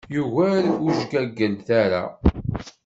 [0.15, 2.01] Yugar ujgagal, tara.